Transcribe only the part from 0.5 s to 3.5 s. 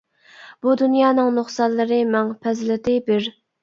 بۇ دۇنيانىڭ نۇقسانلىرى مىڭ، پەزىلىتى بىر.